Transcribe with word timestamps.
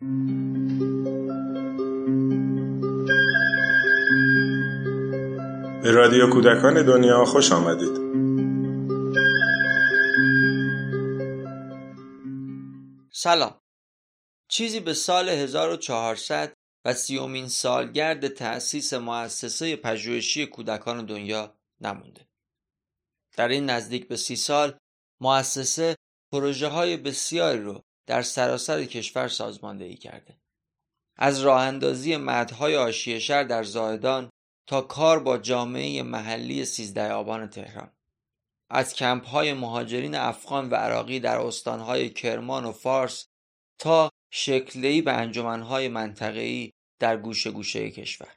به 0.00 0.06
رادیو 5.90 6.30
کودکان 6.30 6.86
دنیا 6.86 7.24
خوش 7.24 7.52
آمدید 7.52 7.96
سلام 13.12 13.60
چیزی 14.48 14.80
به 14.80 14.94
سال 14.94 15.28
1400 15.28 16.52
و 16.84 16.94
سیومین 16.94 17.48
سالگرد 17.48 18.28
تأسیس 18.28 18.94
مؤسسه 18.94 19.76
پژوهشی 19.76 20.46
کودکان 20.46 21.06
دنیا 21.06 21.54
نمونده. 21.80 22.28
در 23.36 23.48
این 23.48 23.70
نزدیک 23.70 24.08
به 24.08 24.16
سی 24.16 24.36
سال 24.36 24.78
مؤسسه 25.20 25.96
پروژه 26.32 26.68
های 26.68 26.96
بسیاری 26.96 27.60
رو 27.60 27.82
در 28.06 28.22
سراسر 28.22 28.84
کشور 28.84 29.28
سازماندهی 29.28 29.96
کرده. 29.96 30.40
از 31.16 31.40
راه 31.40 31.60
اندازی 31.60 32.16
مدهای 32.16 32.76
آشیه 32.76 33.18
شهر 33.18 33.44
در 33.44 33.64
زاهدان 33.64 34.30
تا 34.66 34.80
کار 34.80 35.18
با 35.18 35.38
جامعه 35.38 36.02
محلی 36.02 36.64
سیزده 36.64 37.12
آبان 37.12 37.50
تهران. 37.50 37.92
از 38.70 38.94
کمپ 38.94 39.26
های 39.26 39.52
مهاجرین 39.52 40.14
افغان 40.14 40.70
و 40.70 40.74
عراقی 40.74 41.20
در 41.20 41.38
استانهای 41.38 42.10
کرمان 42.10 42.64
و 42.64 42.72
فارس 42.72 43.26
تا 43.78 44.10
شکلی 44.32 45.02
به 45.02 45.12
انجمنهای 45.12 45.88
منطقه‌ای 45.88 46.70
در 46.98 47.16
گوشه 47.16 47.50
گوشه 47.50 47.90
کشور. 47.90 48.36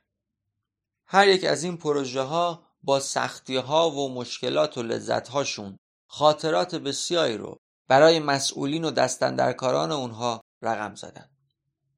هر 1.08 1.28
یک 1.28 1.44
از 1.44 1.64
این 1.64 1.78
پروژه 1.78 2.22
ها 2.22 2.68
با 2.84 3.00
سختی 3.00 3.56
ها 3.56 3.92
و 3.92 4.14
مشکلات 4.14 4.78
و 4.78 4.84
لذت 4.84 5.28
هاشون 5.28 5.78
خاطرات 6.10 6.76
بسیاری 6.76 7.38
رو 7.38 7.58
برای 7.88 8.20
مسئولین 8.20 8.86
و 8.86 8.92
دستندرکاران 8.92 9.92
اونها 9.92 10.42
رقم 10.62 10.96
زدن. 10.96 11.30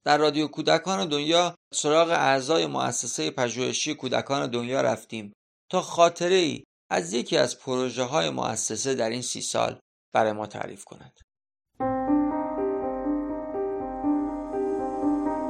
در 0.04 0.18
رادیو 0.18 0.48
کودکان 0.48 1.10
دنیا 1.10 1.56
سراغ 1.74 2.10
اعضای 2.10 2.68
مؤسسه 2.68 3.32
پژوهشی 3.32 3.96
کودکان 3.96 4.48
دنیا 4.48 4.82
رفتیم 4.82 5.34
تا 5.70 5.82
خاطره 5.82 6.36
ای 6.36 6.64
از 6.90 7.14
یکی 7.14 7.38
از 7.38 7.60
پروژه 7.60 8.04
های 8.04 8.30
مؤسسه 8.30 8.96
در 8.96 9.10
این 9.10 9.22
سی 9.22 9.42
سال 9.42 9.80
برای 10.14 10.32
ما 10.32 10.48
تعریف 10.48 10.86
کند. 10.86 11.20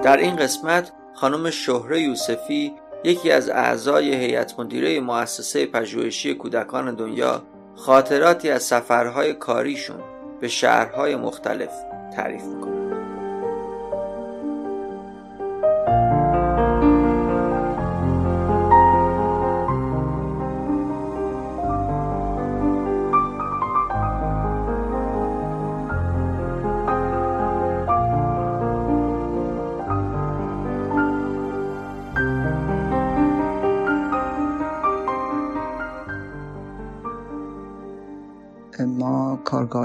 در 0.03 0.17
این 0.17 0.35
قسمت 0.35 0.91
خانم 1.15 1.51
شهره 1.51 2.01
یوسفی 2.01 2.73
یکی 3.03 3.31
از 3.31 3.49
اعضای 3.49 4.15
هیئت 4.15 4.59
مدیره 4.59 4.99
مؤسسه 4.99 5.65
پژوهشی 5.65 6.33
کودکان 6.33 6.95
دنیا 6.95 7.43
خاطراتی 7.75 8.49
از 8.49 8.63
سفرهای 8.63 9.33
کاریشون 9.33 10.14
به 10.45 10.49
شهرهای 10.49 11.15
مختلف 11.15 11.69
تعریف 12.15 12.43
می‌کنه 12.43 12.74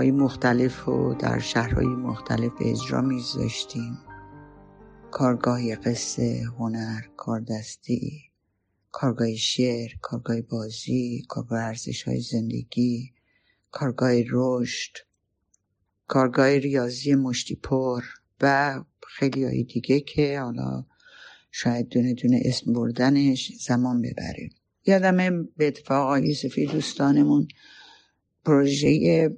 کارگاه 0.00 0.20
مختلف 0.24 0.84
رو 0.84 1.14
در 1.14 1.38
شهرهای 1.38 1.86
مختلف 1.86 2.52
به 2.58 2.70
اجرا 2.70 3.00
میذاشتیم 3.00 3.98
کارگاه 5.10 5.74
قصه 5.76 6.42
هنر 6.58 7.00
کاردستی 7.16 8.22
کارگاه 8.92 9.34
شعر 9.34 9.90
کارگاه 10.02 10.40
بازی 10.40 11.24
کارگاه 11.28 11.60
ارزش 11.60 12.02
های 12.02 12.20
زندگی 12.20 13.12
کارگاه 13.70 14.12
رشد 14.30 14.96
کارگاه 16.06 16.58
ریاضی 16.58 17.14
مشتی 17.14 17.54
پر 17.54 18.02
و 18.40 18.80
خیلی 19.06 19.44
های 19.44 19.64
دیگه 19.64 20.00
که 20.00 20.40
حالا 20.40 20.84
شاید 21.50 21.88
دونه 21.88 22.14
دونه 22.14 22.42
اسم 22.44 22.72
بردنش 22.72 23.52
زمان 23.60 24.02
ببره. 24.02 24.50
یادم 24.86 25.44
به 25.56 25.66
اتفاق 25.66 26.06
آقای 26.06 26.34
سفید 26.34 26.70
دوستانمون 26.70 27.48
پروژه 28.44 29.30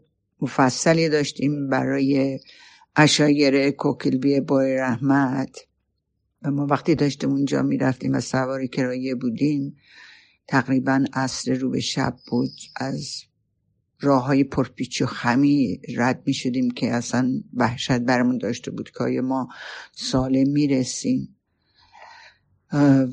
مفصلی 0.42 1.08
داشتیم 1.08 1.68
برای 1.68 2.40
اشایر 2.96 3.70
کوکلبی 3.70 4.40
بای 4.40 4.76
رحمت. 4.76 5.66
و 6.42 6.50
ما 6.50 6.66
وقتی 6.66 6.94
داشتیم 6.94 7.30
اونجا 7.30 7.62
می‌رفتیم 7.62 8.12
و 8.12 8.20
سوار 8.20 8.66
کرایه 8.66 9.14
بودیم 9.14 9.76
تقریبا 10.48 11.04
عصر 11.12 11.54
رو 11.54 11.70
به 11.70 11.80
شب 11.80 12.16
بود. 12.28 12.52
از 12.76 13.22
راه 14.00 14.24
های 14.24 14.44
پرپیچ 14.44 15.02
و 15.02 15.06
خمی 15.06 15.80
رد 15.96 16.22
می 16.26 16.34
شدیم 16.34 16.70
که 16.70 16.92
اصلا 16.92 17.42
وحشت 17.54 17.98
برمون 17.98 18.38
داشته 18.38 18.70
بود 18.70 18.90
که 18.90 19.20
ما 19.20 19.48
سالم 19.92 20.48
می‌رسیم. 20.50 21.36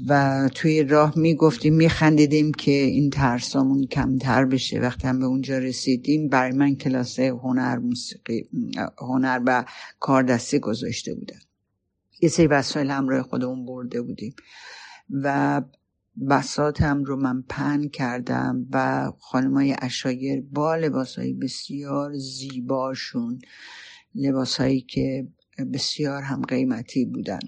و 0.08 0.50
توی 0.56 0.84
راه 0.84 1.14
می‌گفتیم 1.16 1.74
میخندیدیم 1.74 2.52
که 2.52 2.72
این 2.72 3.10
ترسامون 3.10 3.86
کمتر 3.86 4.46
بشه. 4.46 4.80
وقتی 4.80 5.08
هم 5.08 5.20
به 5.20 5.26
اونجا 5.26 5.58
رسیدیم 5.58 6.30
برای 6.30 6.52
من 6.52 6.76
کلاس 6.76 7.20
هنر 7.20 7.78
موسیقی 7.78 8.50
هنر 8.98 9.42
و 9.46 9.66
کاردستی 10.00 10.60
گذاشته 10.60 11.16
بودن 11.16 11.40
یه 12.22 12.30
سری 12.30 12.48
وسایل 12.48 12.90
همراه 12.90 13.22
خودمون 13.24 13.66
برده 13.66 14.02
بودیم. 14.02 14.36
و 15.10 15.62
بسات 16.30 16.82
هم 16.82 17.04
رو 17.04 17.16
من 17.16 17.42
پن 17.50 17.88
کردم 17.88 18.68
و 18.72 19.12
خانمای 19.20 19.76
اشایر 19.82 20.42
با 20.52 20.76
لباس 20.76 21.20
های 21.20 21.34
بسیار 21.34 22.14
زیباشون 22.18 23.40
لباس 24.16 24.62
هایی 24.62 24.82
که 24.82 25.28
بسیار 25.74 26.22
هم 26.22 26.42
قیمتی 26.42 27.06
بودن. 27.06 27.40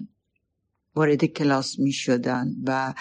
وارد 0.94 1.24
کلاس 1.24 1.78
می 1.78 1.92
شدن 1.92 2.54
و 2.66 2.94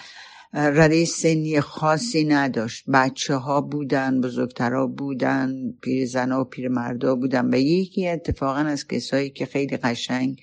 رده 0.53 1.05
سنی 1.05 1.61
خاصی 1.61 2.23
نداشت. 2.23 2.85
بچه 2.93 3.35
ها 3.35 3.61
بودن 3.61 4.21
بزرگترها 4.21 4.87
بودن 4.87 5.71
پیر 5.81 6.05
زنها 6.05 6.41
و 6.41 6.43
پیر 6.43 6.67
مردا 6.67 7.15
بودن 7.15 7.53
و 7.53 7.57
یکی 7.57 8.07
اتفاقا 8.07 8.59
از 8.59 8.87
کسایی 8.87 9.29
که 9.29 9.45
خیلی 9.45 9.77
قشنگ 9.77 10.41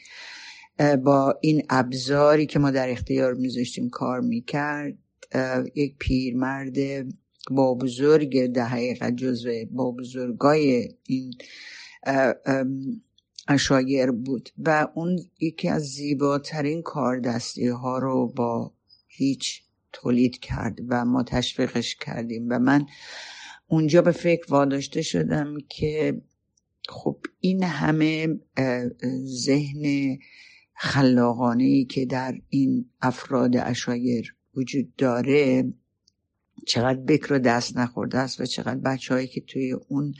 با 1.04 1.38
این 1.40 1.62
ابزاری 1.70 2.46
که 2.46 2.58
ما 2.58 2.70
در 2.70 2.90
اختیار 2.90 3.34
میذاشتیم 3.34 3.88
کار 3.88 4.20
می‌کرد. 4.20 4.98
یک 5.74 5.94
پیرمرد 5.98 6.76
با 7.50 7.74
بزرگ 7.74 8.46
در 8.46 8.64
حقیقت 8.64 9.16
جزو 9.16 9.50
با 9.70 9.90
بزرگای 9.90 10.88
این 11.06 11.34
اشایر 13.48 14.10
بود 14.10 14.48
و 14.58 14.88
اون 14.94 15.18
یکی 15.40 15.68
از 15.68 15.82
زیباترین 15.82 16.82
کاردستی 16.82 17.66
ها 17.66 17.98
رو 17.98 18.26
با 18.26 18.72
هیچ 19.06 19.62
تولید 19.92 20.38
کرد 20.38 20.78
و 20.88 21.04
ما 21.04 21.22
تشویقش 21.22 21.94
کردیم 21.94 22.46
و 22.50 22.58
من 22.58 22.86
اونجا 23.68 24.02
به 24.02 24.12
فکر 24.12 24.46
واداشته 24.48 25.02
شدم 25.02 25.56
که 25.68 26.22
خب 26.88 27.18
این 27.40 27.62
همه 27.62 28.28
ذهن 29.24 30.18
خلاقانه 30.74 31.64
ای 31.64 31.84
که 31.84 32.06
در 32.06 32.34
این 32.48 32.90
افراد 33.00 33.56
اشایر 33.56 34.34
وجود 34.54 34.96
داره 34.96 35.72
چقدر 36.66 37.00
بکر 37.00 37.38
دست 37.38 37.76
نخورده 37.76 38.18
است 38.18 38.40
و 38.40 38.46
چقدر 38.46 38.80
بچه 38.80 39.26
که 39.26 39.40
توی 39.40 39.72
اون 39.72 40.14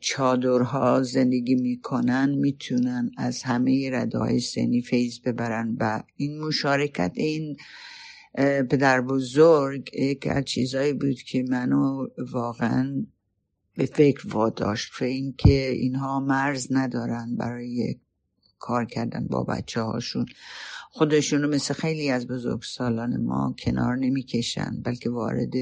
چادرها 0.00 1.02
زندگی 1.02 1.54
می‌کنن 1.54 2.34
می‌تونن 2.34 3.10
از 3.16 3.42
همه 3.42 3.90
رده 3.92 4.18
های 4.18 4.40
سنی 4.40 4.82
فیض 4.82 5.20
ببرن 5.20 5.76
و 5.80 6.02
این 6.16 6.40
مشارکت 6.40 7.12
این 7.14 7.56
پدر 8.70 9.00
بزرگ 9.00 9.90
یک 9.94 10.26
از 10.26 10.44
چیزهایی 10.44 10.92
بود 10.92 11.22
که 11.22 11.42
منو 11.42 12.06
واقعا 12.32 13.06
به 13.74 13.86
فکر 13.86 14.28
واداشت 14.28 15.02
و 15.02 15.04
اینکه 15.04 15.70
اینها 15.70 16.20
مرز 16.20 16.66
ندارن 16.70 17.36
برای 17.36 17.96
کار 18.58 18.84
کردن 18.84 19.26
با 19.26 19.44
بچه 19.44 19.80
هاشون 19.80 20.26
خودشون 20.90 21.42
رو 21.42 21.48
مثل 21.48 21.74
خیلی 21.74 22.10
از 22.10 22.26
بزرگ 22.26 22.62
سالان 22.62 23.16
ما 23.16 23.54
کنار 23.58 23.96
نمی‌کشن 23.96 24.82
بلکه 24.84 25.10
وارد 25.10 25.52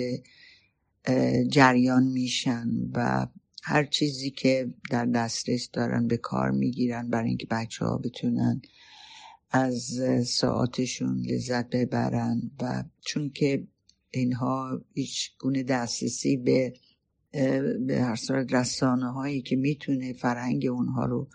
جریان 1.48 2.04
میشن 2.04 2.68
و 2.94 3.26
هر 3.68 3.84
چیزی 3.84 4.30
که 4.30 4.74
در 4.90 5.06
دسترس 5.06 5.70
دارن 5.72 6.06
به 6.06 6.16
کار 6.16 6.50
می‌گیرن 6.50 7.10
برای 7.10 7.28
اینکه 7.28 7.46
بچه 7.50 7.84
ها 7.84 7.98
بتونن 7.98 8.62
از 9.50 10.00
ساعتشون 10.26 11.20
لذت 11.20 11.70
ببرن 11.70 12.50
و 12.62 12.84
چون 13.06 13.30
که 13.30 13.66
اینها 14.10 14.80
هیچ 14.94 15.30
گونه 15.38 15.62
دسترسی 15.62 16.36
به 16.36 16.72
به 17.86 18.02
هر 18.02 18.16
صورت 18.16 18.52
رسانه 18.52 19.12
هایی 19.12 19.42
که 19.42 19.56
می‌تونه 19.56 20.12
فرهنگ 20.12 20.66
اونها 20.66 21.06
رو 21.06 21.28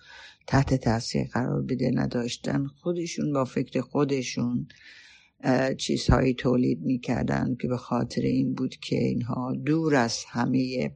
تحت 0.47 0.73
تاثیر 0.73 1.27
قرار 1.27 1.61
بده 1.61 1.91
نداشتن 1.93 2.65
خودشون 2.67 3.33
با 3.33 3.45
فکر 3.45 3.81
خودشون 3.81 4.67
چیزهایی 5.77 6.33
تولید 6.33 6.81
می‌کردن 6.81 7.55
که 7.61 7.67
به 7.67 7.77
خاطر 7.77 8.21
این 8.21 8.53
بود 8.53 8.75
که 8.75 8.97
اینها 8.97 9.53
دور 9.65 9.95
از 9.95 10.23
همه 10.27 10.91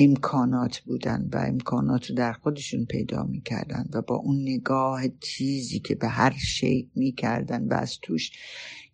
امکانات 0.00 0.78
بودن 0.78 1.28
و 1.32 1.36
امکانات 1.36 2.10
رو 2.10 2.16
در 2.16 2.32
خودشون 2.32 2.84
پیدا 2.84 3.22
می‌کردن 3.22 3.84
و 3.92 4.02
با 4.02 4.16
اون 4.16 4.42
نگاه 4.42 5.02
چیزی 5.20 5.78
که 5.78 5.94
به 5.94 6.08
هر 6.08 6.34
شی 6.38 6.90
می‌کردن 6.94 7.68
و 7.68 7.74
از 7.74 7.98
توش 8.02 8.30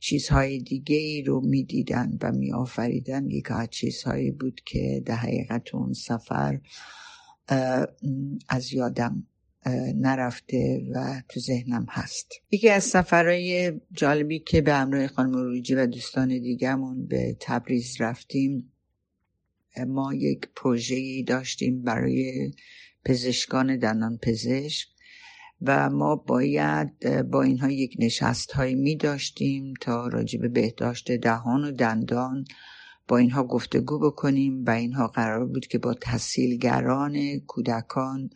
چیزهای 0.00 0.58
دیگه 0.58 0.96
ای 0.96 1.22
رو 1.22 1.40
می‌دیدن 1.40 2.18
و 2.22 2.32
میآفریدن 2.32 3.30
یک 3.30 3.50
از 3.50 3.68
چیزهایی 3.70 4.30
بود 4.30 4.60
که 4.66 5.02
در 5.06 5.16
حقیقت 5.16 5.74
اون 5.74 5.92
سفر 5.92 6.60
از 8.48 8.72
یادم 8.72 9.26
نرفته 9.94 10.82
و 10.94 11.22
تو 11.28 11.40
ذهنم 11.40 11.86
هست. 11.88 12.32
یکی 12.50 12.68
از 12.68 12.84
سفرهای 12.84 13.72
جالبی 13.92 14.38
که 14.38 14.60
به 14.60 14.74
همراه 14.74 15.06
خانم 15.06 15.32
روجی 15.32 15.74
و 15.74 15.86
دوستان 15.86 16.28
دیگهمون 16.28 17.06
به 17.06 17.36
تبریز 17.40 17.96
رفتیم 18.00 18.73
ما 19.78 20.14
یک 20.14 20.48
پروژه 20.56 21.22
داشتیم 21.22 21.82
برای 21.82 22.52
پزشکان 23.04 23.76
دندان 23.78 24.18
پزشک 24.22 24.88
و 25.62 25.90
ما 25.90 26.16
باید 26.16 27.22
با 27.22 27.42
اینها 27.42 27.70
یک 27.70 27.96
نشست 27.98 28.52
هایی 28.52 28.74
می 28.74 28.96
داشتیم 28.96 29.74
تا 29.80 30.08
راجب 30.08 30.52
بهداشت 30.52 31.12
دهان 31.12 31.64
و 31.64 31.70
دندان 31.70 32.44
با 33.08 33.16
اینها 33.16 33.44
گفتگو 33.44 33.98
بکنیم 33.98 34.64
و 34.64 34.70
اینها 34.70 35.06
قرار 35.06 35.46
بود 35.46 35.66
که 35.66 35.78
با 35.78 35.94
تحصیلگران 35.94 37.38
کودکان 37.38 38.30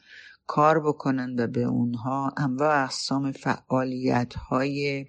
کار 0.47 0.81
بکنن 0.81 1.41
و 1.41 1.47
به 1.47 1.63
اونها 1.63 2.35
انواع 2.37 2.83
اقسام 2.83 3.33
فعالیت 3.33 4.35
های 4.35 5.07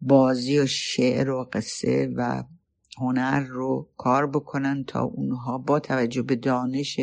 بازی 0.00 0.58
و 0.58 0.66
شعر 0.66 1.30
و 1.30 1.48
قصه 1.52 2.12
و 2.16 2.44
هنر 3.00 3.40
رو 3.40 3.88
کار 3.96 4.26
بکنن 4.26 4.84
تا 4.84 5.02
اونها 5.02 5.58
با 5.58 5.80
توجه 5.80 6.22
به 6.22 6.36
دانش 6.36 7.00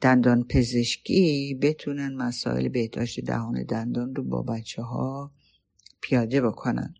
دندان 0.00 0.44
پزشکی 0.44 1.54
بتونن 1.62 2.14
مسائل 2.14 2.68
بهداشت 2.68 3.20
دهان 3.20 3.62
دندان 3.62 4.14
رو 4.14 4.24
با 4.24 4.42
بچه 4.42 4.82
ها 4.82 5.32
پیاده 6.00 6.40
بکنن. 6.40 6.94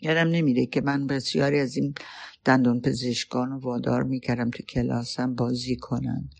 یادم 0.00 0.28
نمیره 0.28 0.66
که 0.66 0.80
من 0.80 1.06
بسیاری 1.06 1.60
از 1.60 1.76
این 1.76 1.94
دندان 2.44 2.80
پزشکان 2.80 3.50
رو 3.50 3.58
وادار 3.58 4.02
می‌کردم 4.02 4.50
تو 4.50 4.62
کلاسم 4.62 5.34
بازی 5.34 5.76
کنن. 5.76 6.30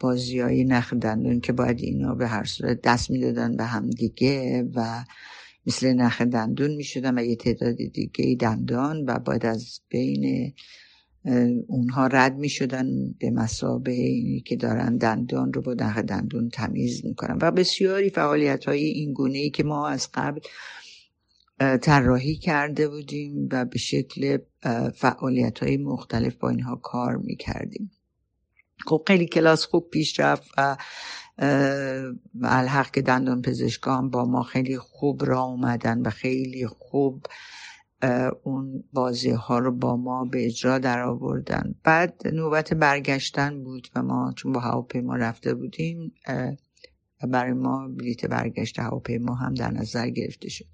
بازی 0.00 0.40
های 0.40 0.64
نخ 0.64 0.92
دندون 0.92 1.40
که 1.40 1.52
باید 1.52 1.80
اینا 1.80 2.14
به 2.14 2.28
هر 2.28 2.44
صورت 2.44 2.80
دست 2.82 3.10
می‌دادن 3.10 3.56
به 3.56 3.64
هم 3.64 3.90
دیگه 3.90 4.62
و 4.74 5.04
مثل 5.66 5.92
نخ 5.92 6.22
دندون 6.22 6.74
می‌شدن 6.74 7.18
و 7.18 7.22
یه 7.22 7.36
تعداد 7.36 7.76
دیگه 7.76 8.36
دندان 8.40 9.04
و 9.04 9.18
باید 9.18 9.46
از 9.46 9.80
بین 9.88 10.54
اونها 11.66 12.06
رد 12.06 12.36
می‌شدن 12.36 12.86
به 13.18 13.30
مسابه 13.30 13.92
اینی 13.92 14.40
که 14.40 14.56
دارن 14.56 14.96
دندان 14.96 15.52
رو 15.52 15.62
با 15.62 15.74
نخ 15.74 15.98
دندون 15.98 16.48
تمیز 16.48 17.06
می‌کنن. 17.06 17.38
و 17.42 17.50
بسیاری 17.50 18.10
فعالیت 18.10 18.64
های 18.64 18.84
این 18.84 19.12
گونه 19.12 19.38
ای 19.38 19.50
که 19.50 19.64
ما 19.64 19.88
از 19.88 20.08
قبل 20.14 20.40
طراحی 21.82 22.36
کرده 22.36 22.88
بودیم 22.88 23.48
و 23.52 23.64
به 23.64 23.78
شکل 23.78 24.38
فعالیت 24.94 25.58
های 25.58 25.76
مختلف 25.76 26.34
با 26.34 26.48
اینها 26.50 26.76
کار 26.76 27.16
می‌کردیم. 27.16 27.90
خب 28.86 29.04
خیلی 29.06 29.26
کلاس 29.26 29.64
خوب 29.64 29.90
پیش 29.90 30.20
رفت 30.20 30.50
و 30.58 30.76
الحق 32.42 32.90
که 32.90 33.02
دندان 33.02 33.42
پزشکان 33.42 34.10
با 34.10 34.24
ما 34.24 34.42
خیلی 34.42 34.78
خوب 34.78 35.24
را 35.24 35.42
اومدن 35.42 36.00
و 36.00 36.10
خیلی 36.10 36.66
خوب 36.66 37.26
اون 38.42 38.84
بازی 38.92 39.30
ها 39.30 39.58
رو 39.58 39.72
با 39.72 39.96
ما 39.96 40.24
به 40.24 40.46
اجرا 40.46 40.78
در 40.78 41.02
آوردن 41.02 41.74
بعد 41.84 42.22
نوبت 42.32 42.74
برگشتن 42.74 43.64
بود 43.64 43.88
و 43.94 44.02
ما 44.02 44.32
چون 44.36 44.52
با 44.52 44.60
هواپیما 44.60 45.16
رفته 45.16 45.54
بودیم 45.54 46.12
برای 47.22 47.52
ما 47.52 47.88
بلیت 47.88 48.26
برگشت 48.26 48.78
هواپیما 48.78 49.34
هم 49.34 49.54
در 49.54 49.70
نظر 49.70 50.08
گرفته 50.08 50.48
شد. 50.48 50.66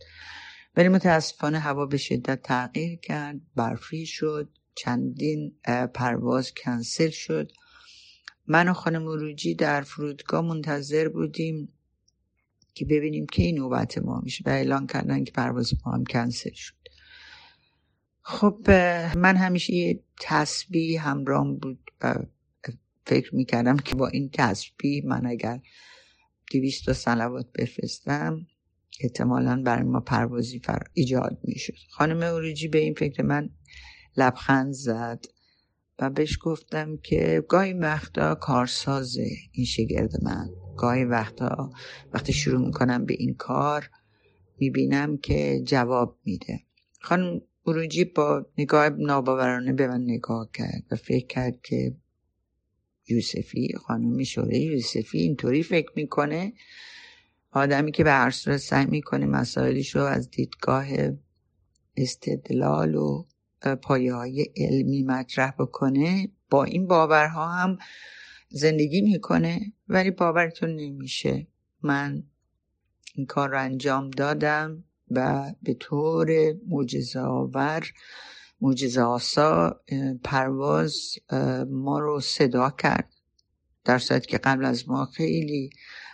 ولی 0.76 0.88
متاسفانه 0.88 1.58
هوا 1.58 1.86
به 1.86 1.96
شدت 1.96 2.42
تغییر 2.42 2.98
کرد 2.98 3.40
برفی 3.56 4.06
شد 4.06 4.48
چندین 4.74 5.54
پرواز 5.94 6.52
کنسل 6.64 7.10
شد. 7.10 7.52
من 8.46 8.68
و 8.68 8.72
خانم 8.72 9.06
روجی 9.06 9.54
در 9.54 9.82
فرودگاه 9.82 10.40
منتظر 10.40 11.08
بودیم 11.08 11.68
که 12.74 12.84
ببینیم 12.84 13.26
کی 13.26 13.52
نوبت 13.52 13.98
ما 13.98 14.20
میشه 14.20 14.44
و 14.46 14.48
اعلان 14.48 14.86
کردن 14.86 15.24
که 15.24 15.32
پرواز 15.32 15.74
ما 15.86 15.92
هم 15.92 16.04
کنسل 16.04 16.52
شد. 16.52 16.74
خب 18.22 18.70
من 19.16 19.36
همیشه 19.36 19.74
یه 19.74 20.00
تسبیح 20.20 21.08
همرام 21.08 21.56
بود 21.56 21.90
و 22.00 22.14
فکر 23.06 23.34
می‌کردم 23.34 23.76
که 23.76 23.94
با 23.94 24.08
این 24.08 24.30
تسبیح 24.32 25.06
من 25.06 25.26
اگر 25.26 25.60
دویست 26.52 26.92
سلوات 26.92 27.46
بفرستم 27.58 28.46
احتمالا 29.00 29.62
برای 29.62 29.82
ما 29.82 30.00
پروازی 30.00 30.58
فر... 30.58 30.82
ایجاد 30.92 31.38
می‌شد. 31.44 31.74
خانم 31.90 32.22
اوریجی 32.22 32.68
به 32.68 32.78
این 32.78 32.94
فکر 32.94 33.22
من 33.22 33.50
لبخند 34.16 34.72
زد. 34.72 35.24
و 35.98 36.10
بهش 36.10 36.38
گفتم 36.42 36.96
که 36.96 37.44
گاهی 37.48 37.72
وقتا 37.72 38.34
کارسازه 38.34 39.28
این 39.52 39.66
شگرد 39.66 40.24
من. 40.24 40.50
گاهی 40.76 41.04
وقتا 41.04 41.70
وقتی 42.12 42.32
شروع 42.32 42.66
می‌کنم 42.66 43.04
به 43.04 43.14
این 43.18 43.34
کار 43.34 43.90
می‌بینم 44.58 45.16
که 45.16 45.62
جواب 45.64 46.18
میده. 46.24 46.60
خانم 47.00 47.40
بروجی 47.66 48.04
با 48.04 48.46
نگاه 48.58 48.88
ناباورانه 48.88 49.72
به 49.72 49.86
من 49.86 50.00
نگاه 50.00 50.50
کرد 50.54 50.82
و 50.90 50.96
فکر 50.96 51.26
کرد 51.26 51.60
که 51.62 51.96
یوسفی 53.08 53.74
خانم 53.76 54.22
شوره 54.22 54.58
یوسفی 54.58 55.18
اینطوری 55.18 55.62
فکر 55.62 55.90
می‌کنه. 55.96 56.52
آدمی 57.50 57.92
که 57.92 58.04
به 58.04 58.10
هر 58.10 58.30
صورت 58.30 58.56
سعی 58.56 58.86
می‌کنه 58.86 59.26
مسائلش 59.26 59.96
رو 59.96 60.02
از 60.02 60.30
دیدگاه 60.30 60.86
استدلال 61.96 62.94
و 62.94 63.24
پایه 63.82 64.14
های 64.14 64.46
علمی 64.56 65.02
مطرح 65.02 65.50
بکنه 65.58 66.28
با 66.50 66.64
این 66.64 66.86
باورها 66.86 67.48
هم 67.48 67.78
زندگی 68.48 69.00
می‌کنه 69.00 69.72
ولی 69.88 70.10
باورتون 70.10 70.70
نمیشه. 70.76 71.46
من 71.82 72.22
این 73.14 73.26
کار 73.26 73.50
رو 73.50 73.60
انجام 73.60 74.10
دادم 74.10 74.84
و 75.10 75.52
به 75.62 75.74
طور 75.74 76.52
معجزه 76.68 77.20
آور 77.20 77.92
معجزه 78.60 79.00
آسا 79.00 79.80
پرواز 80.24 81.14
ما 81.70 81.98
رو 81.98 82.20
صدا 82.20 82.70
کرد. 82.70 83.12
در 83.84 83.98
صورت 83.98 84.26
که 84.26 84.38
قبل 84.38 84.64
از 84.64 84.88
ما 84.88 85.04
خیلی 85.04 85.70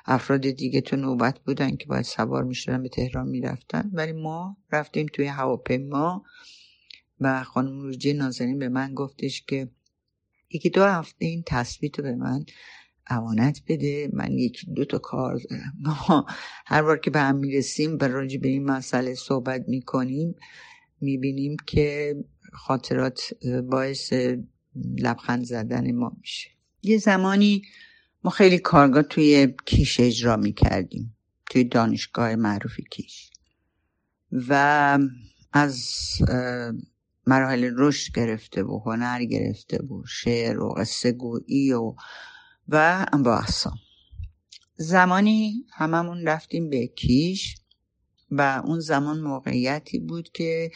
افراد 0.06 0.40
دیگه 0.40 0.80
تو 0.80 0.96
نوبت 0.96 1.38
بودن 1.38 1.76
که 1.76 1.87
باید 1.87 2.04
سوار 2.04 2.44
می‌شدن 2.44 2.82
به 2.82 2.88
تهران 2.88 3.28
می‌رفتن 3.28 3.90
ولی 3.92 4.12
ما 4.12 4.56
رفتیم 4.73 5.06
توی 5.12 5.26
هواپیما. 5.26 6.25
و 7.20 7.44
خانم 7.44 7.80
روجی 7.80 8.12
نازنین 8.12 8.58
به 8.58 8.68
من 8.68 8.94
گفتش 8.94 9.42
که 9.42 9.68
یکی 10.50 10.70
دو 10.70 10.84
هفته 10.84 11.25
این 11.25 11.42
تصویر 11.46 11.92
رو 11.98 12.04
به 12.04 12.14
من 12.14 12.44
امانت 13.06 13.62
بده 13.68 14.10
من 14.12 14.38
یک 14.38 14.66
دو 14.75 14.84
تا 14.84 14.98
کار 14.98 15.40
دارم. 15.50 15.75
ما 16.08 16.26
هر 16.66 16.82
بار 16.82 16.98
که 16.98 17.10
به 17.10 17.20
هم 17.20 17.37
می‌رسیم 17.37 17.98
و 18.00 18.04
راجع 18.04 18.38
به 18.38 18.48
این 18.48 18.64
مسئله 18.64 19.14
صحبت 19.14 19.64
می‌کنیم 19.68 20.34
می‌بینیم 21.00 21.56
که 21.66 22.16
خاطرات 22.52 23.20
باعث 23.70 24.12
لبخند 24.98 25.44
زدن 25.44 25.92
ما 25.92 26.16
میشه. 26.20 26.50
یه 26.82 26.98
زمانی 26.98 27.62
ما 28.25 28.30
خیلی 28.30 28.58
کارگاه 28.58 29.02
توی 29.02 29.54
کیش 29.66 30.00
اجرا 30.00 30.37
می‌کردیم 30.37 31.16
توی 31.50 31.64
دانشگاه 31.64 32.34
معروف 32.34 32.80
کیش. 32.90 33.30
و 34.32 34.98
از 35.52 35.88
مراحل 37.28 37.75
رشد 37.76 38.12
گرفته 38.14 38.62
و 38.62 38.78
هنر 38.87 39.25
گرفته 39.25 39.78
و 39.78 40.02
شعر 40.06 40.61
و 40.61 40.68
قصه 40.68 41.12
گویی 41.12 41.73
و 41.73 41.94
و 42.68 43.06
انواع 43.12 43.44
زمانی 44.76 45.66
هممون 45.73 46.26
رفتیم 46.26 46.70
به 46.70 46.87
کیش 46.87 47.56
و 48.30 48.62
اون 48.64 48.80
زمان 48.80 49.20
موقعیتی 49.20 49.99
بود 49.99 50.32
که 50.32 50.70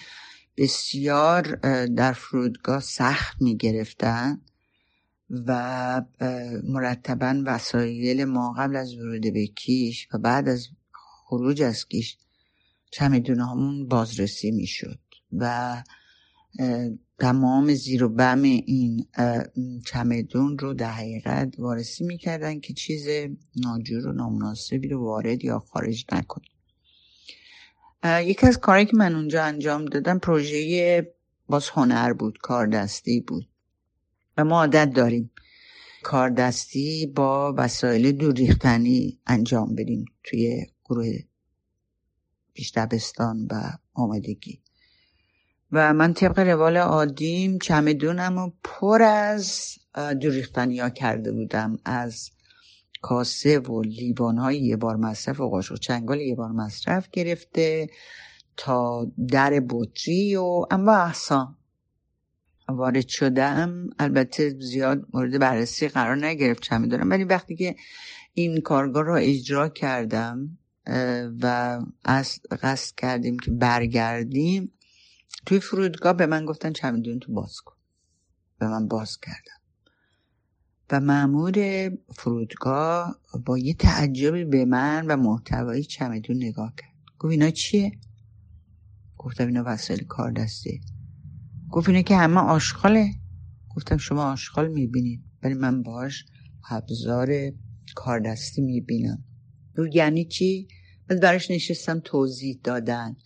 بسیار 0.57 1.43
در 1.87 2.13
فرودگاه 2.13 2.81
سخت 2.81 3.43
می 3.43 3.57
گرفتن 3.57 4.41
و 5.31 6.03
مرتبا 6.65 7.43
وسایل 7.47 8.25
ما 8.25 8.53
قبل 8.53 8.77
از 8.77 8.95
ورود 8.95 9.33
به 9.33 9.47
کیش 9.47 10.09
و 10.15 10.19
بعد 10.19 10.49
از 10.49 10.69
خروج 11.25 11.63
از 11.63 11.89
کیش 11.89 12.17
چمدونه 12.91 13.47
همون 13.47 13.89
بازرسی 13.89 14.51
می 14.51 14.67
شد 14.67 14.99
و 15.33 15.83
تمام 17.19 17.75
زیر 17.75 18.05
و 18.05 18.09
بم 18.09 18.43
این 18.43 19.07
چمدون 19.87 20.59
رو 20.59 20.75
در 20.75 20.93
حقیقت 20.93 21.55
وارسی 21.59 22.05
می‌کردن 22.05 22.61
که 22.61 22.75
چیز 22.75 23.09
ناجور 23.57 24.07
و 24.07 24.13
نامناسبی 24.13 24.89
رو 24.89 25.05
وارد 25.05 25.45
یا 25.45 25.59
خارج 25.59 26.07
نکنه 26.13 26.45
یکی 28.25 28.47
از 28.47 28.59
کاری 28.59 28.85
که 28.85 28.97
من 28.97 29.15
اونجا 29.15 29.45
انجام 29.45 29.85
دادم 29.85 30.19
پروژه 30.19 31.15
باز 31.47 31.69
هنر 31.69 32.13
بود 32.13 32.39
کار 32.39 32.67
دستی 32.67 33.21
بود. 33.21 33.49
و 34.37 34.45
ما 34.45 34.61
عادت 34.61 34.93
داریم 34.93 35.31
کار 36.03 36.31
دستی 36.31 37.07
با 37.07 37.55
وسایل 37.57 38.13
دور 38.13 38.35
ریختنی 38.35 39.21
انجام 39.27 39.75
بدیم 39.75 40.05
توی 40.25 40.67
گروه 40.85 41.19
پیشتبستان 42.55 43.49
و 43.51 43.63
آمدگی 43.95 44.62
و 45.73 45.95
من 45.95 46.15
طبق 46.15 46.39
روال 46.39 46.77
عادیم 46.77 47.59
چمدونم 47.59 48.39
رو 48.39 48.53
پر 48.65 49.03
از 49.03 49.79
دوریختنی 50.21 50.91
کرده 50.91 51.33
بودم. 51.33 51.79
از 51.85 52.31
کاسه 53.03 53.59
و 53.59 53.83
لیوان 53.83 54.39
های 54.39 54.59
یه 54.59 54.77
بار 54.77 54.97
مصرف 54.97 55.41
و 55.41 55.51
قاشق 55.51 55.79
چنگال 55.79 56.21
یه 56.21 56.35
بار 56.35 56.51
مصرف 56.51 57.09
گرفته 57.11 57.87
تا 58.57 59.07
در 59.29 59.63
بطری 59.71 60.37
و 60.37 60.67
اما 60.71 60.97
احسان. 60.97 61.57
وارد 62.69 63.09
شدم. 63.09 63.91
البته 63.99 64.57
زیاد 64.61 65.07
مورد 65.13 65.39
بررسی 65.39 65.89
قرار 65.89 66.27
نگرفت 66.27 66.63
چمدونم. 66.63 67.11
ولی 67.11 67.25
وقتی 67.25 67.57
که 67.57 67.77
این 68.35 68.61
کارگاه 68.61 69.03
رو 69.03 69.15
اجرا 69.21 69.69
کردم 69.69 70.59
و 71.43 71.79
قصد 72.63 72.95
کردیم 72.97 73.39
که 73.39 73.51
برگردیم 73.51 74.73
توی 75.47 75.61
فرودگاه 75.61 76.13
به 76.13 76.27
من 76.27 76.45
گفتن 76.45 76.73
چمدون 76.73 77.19
تو 77.19 77.33
باز 77.33 77.61
کن. 77.61 77.77
به 78.59 78.69
من 78.69 78.89
باز 78.89 79.19
کردم 79.21 79.63
و 80.93 81.01
معمور 81.01 81.91
فرودگاه 82.15 83.21
با 83.47 83.59
یه 83.59 83.75
تعجبی 83.75 84.45
به 84.45 84.65
من 84.65 85.07
و 85.07 85.17
محتوای 85.17 85.85
چمدون 85.85 86.37
نگاه 86.37 86.75
کرد. 86.77 86.93
گفت 87.19 87.33
اینا 87.33 87.51
چیه؟ 87.51 87.99
گفتم 89.19 89.47
اینا 89.47 89.63
وسایل 89.67 90.05
کار 90.05 90.33
دسته. 90.33 90.81
گفت 91.71 91.89
اینا 91.89 92.03
که 92.03 92.17
همه 92.17 92.41
آشغاله. 92.41 93.11
گفتم 93.77 93.97
شما 93.97 94.33
آشغال 94.33 94.69
می‌بینید 94.69 95.23
ولی 95.43 95.55
من 95.55 95.83
باش 95.83 96.27
ابزار 96.71 97.53
کاردستی 97.95 98.63
می‌بینم. 98.63 99.25
رو 99.75 99.87
یعنی 99.95 100.25
چی؟ 100.25 100.69
من 101.11 101.17
براش 101.17 101.51
نشستم 101.51 102.01
توضیح 102.05 102.61
دادن 102.65 103.17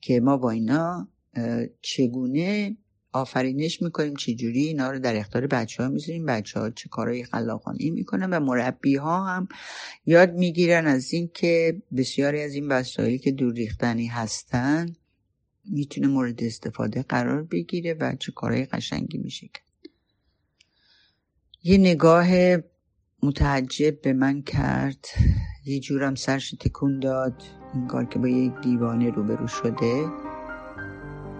که 0.00 0.20
ما 0.20 0.36
با 0.36 0.50
اینا 0.50 1.08
چگونه 1.82 2.76
آفرینش 3.12 3.82
می‌کنیم 3.82 4.14
چجوری 4.14 4.66
اینا 4.66 4.90
رو 4.90 4.98
در 4.98 5.16
اختیار 5.16 5.46
بچه 5.46 5.82
ها 5.82 5.88
می‌ذاریم 5.88 6.26
بچه 6.26 6.60
ها 6.60 6.70
چه 6.70 6.88
کارهای 6.88 7.24
خلاقانه 7.24 7.90
می‌کنن 7.90 8.30
و 8.30 8.40
مربی 8.40 8.96
ها 8.96 9.26
هم 9.26 9.48
یاد 10.06 10.34
می‌گیرن 10.34 10.86
از 10.86 11.12
این 11.12 11.30
که 11.34 11.82
بسیاری 11.96 12.42
از 12.42 12.54
این 12.54 12.68
وسایلی 12.68 13.18
که 13.18 13.32
دور 13.32 13.54
ریختنی 13.54 14.06
هستن 14.06 14.96
می‌تونه 15.64 16.06
مورد 16.06 16.44
استفاده 16.44 17.02
قرار 17.02 17.42
بگیره 17.42 17.94
و 17.94 18.14
چه 18.18 18.32
کارهای 18.32 18.64
قشنگی 18.64 19.18
میشه 19.18 19.50
یه 21.62 21.78
نگاه 21.78 22.26
متعجب 23.22 24.00
به 24.00 24.12
من 24.12 24.42
کرد. 24.42 25.06
یه 25.64 25.80
جورم 25.80 26.14
سرش 26.14 26.50
تکون 26.50 27.00
داد 27.00 27.42
این 27.74 27.86
کار 27.86 28.04
که 28.04 28.18
با 28.18 28.28
یک 28.28 28.52
دیوانه 28.62 29.10
روبرو 29.10 29.46
شده. 29.46 30.29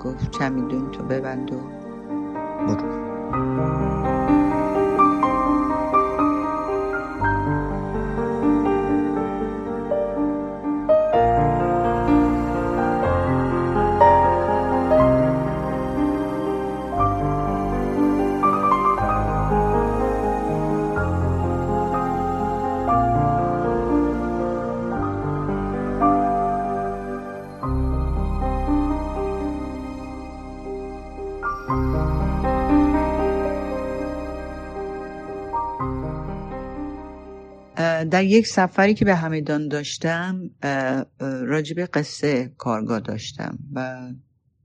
گفت 0.01 0.31
چمیدون 0.39 0.91
تو 0.91 1.03
ببند 1.03 1.53
و 1.53 1.57
برو. 2.67 4.10
در 38.05 38.25
یک 38.25 38.47
سفری 38.47 38.95
که 38.95 39.05
به 39.05 39.15
همدان 39.15 39.69
داشتم 39.69 40.51
راجب 41.21 41.81
قصه 41.81 42.53
کارگاه 42.59 43.01
داشتم 43.01 43.59
و 43.75 44.09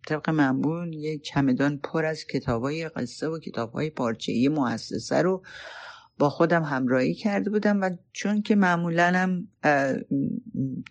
طبق 0.08 0.30
معمول 0.30 0.94
یک 0.94 1.22
چمدان 1.22 1.78
پر 1.78 2.06
از 2.06 2.26
های 2.48 2.90
قصه 2.90 3.28
و 3.28 3.40
های 3.74 3.90
پارچه 3.90 4.32
یه 4.32 4.50
مؤسسه 4.50 5.22
رو 5.22 5.44
با 6.20 6.30
خودم 6.30 6.64
همراهی 6.64 7.14
کرده 7.14 7.50
بودم 7.50 7.82
و 7.82 7.90
چون 8.14 8.42
که 8.42 8.56
معمولا 8.56 9.12
هم 9.16 9.48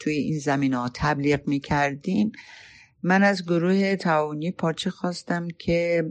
توی 0.00 0.14
این 0.14 0.38
زمین 0.38 0.74
ها 0.74 0.90
تبلیغ 0.94 1.48
می 1.48 1.60
کردیم 1.60 2.32
من 3.02 3.22
از 3.22 3.44
گروه 3.44 3.96
تعاونی 3.96 4.50
پارچه 4.50 4.90
خواستم 4.90 5.48
که 5.58 6.04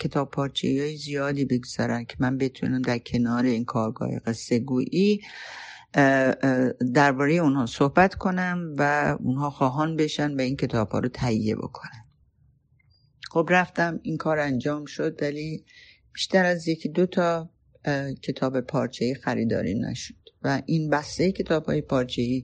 کتاب 0.00 0.30
پارچه 0.30 0.68
های 0.68 0.96
زیادی 0.96 1.44
بگذارن 1.44 2.04
که 2.04 2.16
من 2.18 2.38
بتونم 2.38 2.82
در 2.82 2.98
کنار 2.98 3.44
این 3.44 3.64
کارگاه 3.64 4.18
قصه 4.18 4.58
گویی 4.58 5.20
درباره 6.94 7.34
اونها 7.34 7.66
صحبت 7.66 8.14
کنم 8.14 8.74
و 8.78 9.16
اونها 9.20 9.50
خواهان 9.50 9.96
بشن 9.96 10.34
و 10.34 10.40
این 10.40 10.56
کتاب 10.56 10.88
ها 10.88 10.98
رو 10.98 11.08
تهیه 11.08 11.56
بکنن. 11.56 12.04
خب 13.30 13.46
رفتم 13.50 14.00
این 14.02 14.16
کار 14.16 14.38
انجام 14.38 14.84
شد 14.84 15.22
ولی 15.22 15.64
بیشتر 16.12 16.44
از 16.44 16.68
یکی 16.68 16.88
دو 16.88 17.06
تا 17.06 17.50
کتاب 18.22 18.60
پارچه 18.60 19.14
خریداری 19.14 19.74
نشد. 19.74 20.14
و 20.42 20.62
این 20.66 20.90
بسته 20.90 21.32
کتاب 21.32 21.64
های 21.64 21.80
پارچه 21.80 22.42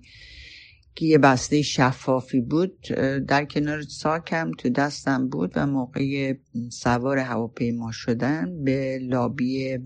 که 0.95 1.07
یه 1.07 1.19
بسته 1.19 1.63
شفافی 1.63 2.41
بود 2.41 2.79
در 3.29 3.45
کنار 3.45 3.83
ساکم 3.83 4.51
تو 4.51 4.69
دستم 4.69 5.29
بود 5.29 5.53
و 5.57 5.67
موقع 5.67 6.35
سوار 6.71 7.19
هواپیما 7.19 7.93
شدن 7.93 8.65
به 8.65 8.99
لابی 9.03 9.79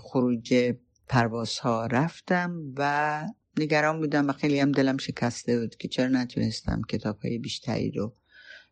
خروج 0.00 0.74
پروازها 1.08 1.86
رفتم 1.86 2.72
و 2.76 3.24
نگران 3.58 3.98
بودم 3.98 4.28
و 4.28 4.32
خیلی 4.32 4.60
هم 4.60 4.72
دلم 4.72 4.96
شکسته 4.96 5.60
بود 5.60 5.76
که 5.76 5.88
چرا 5.88 6.08
نتونستم 6.08 6.82
کتاب 6.88 7.18
های 7.18 7.38
بیشتری 7.38 7.90
رو 7.90 8.14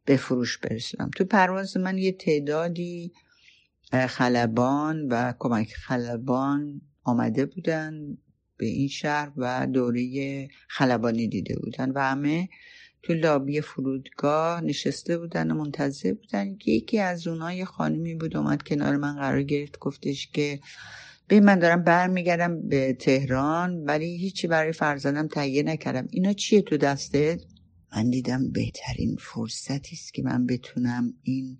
به 0.04 0.16
فروش 0.16 0.58
برسونم. 0.58 1.10
تو 1.16 1.24
پرواز 1.24 1.76
من 1.76 1.98
یه 1.98 2.12
تعدادی 2.12 3.12
خلبان 4.08 5.08
و 5.08 5.34
کمک 5.38 5.74
خلبان 5.74 6.80
آمده 7.02 7.46
بودن 7.46 8.18
به 8.56 8.66
این 8.66 8.88
شهر 8.88 9.32
و 9.36 9.66
دوره 9.66 10.48
خلبانی 10.68 11.28
دیده 11.28 11.56
بودن 11.56 11.90
و 11.90 12.00
همه 12.00 12.48
تو 13.02 13.14
لابی 13.14 13.60
فرودگاه 13.60 14.60
نشسته 14.60 15.18
بودن 15.18 15.50
و 15.50 15.54
منتظر 15.54 16.12
بودن 16.12 16.56
که 16.56 16.70
یکی 16.70 16.98
از 16.98 17.26
اونها 17.26 17.52
یه 17.52 17.64
خانمی 17.64 18.14
بود 18.14 18.36
اومد 18.36 18.62
کنار 18.62 18.96
من 18.96 19.16
قرار 19.16 19.42
گرفت 19.42 19.78
گفتش 19.78 20.26
که 20.26 20.60
به 21.28 21.40
من 21.40 21.58
دارم 21.58 21.84
برمیگردم 21.84 22.68
به 22.68 22.92
تهران 22.92 23.84
ولی 23.84 24.16
هیچی 24.16 24.46
برای 24.46 24.72
فرزندم 24.72 25.28
تهیه 25.28 25.62
نکردم. 25.62 26.08
اینا 26.10 26.32
چیه 26.32 26.62
تو 26.62 26.76
دستت؟ 26.76 27.42
من 27.96 28.10
دیدم 28.10 28.50
بهترین 28.50 29.16
فرصتی 29.20 29.96
است 29.96 30.14
که 30.14 30.22
من 30.22 30.46
بتونم 30.46 31.14
این 31.22 31.58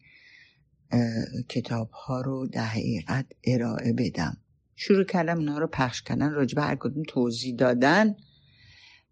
کتاب 1.49 1.91
ها 1.91 2.21
رو 2.21 2.47
در 2.47 2.65
حقیقت 2.65 3.27
ارائه 3.45 3.93
بدم. 3.93 4.37
شروع 4.77 5.05
کردم 5.05 5.39
اینا 5.39 5.59
رو 5.59 5.67
پخش 5.67 6.03
کردن 6.03 6.31
راجب 6.31 6.59
هر 6.59 6.77
کدوم 6.77 7.03
توضیح 7.09 7.57
دادن 7.57 8.15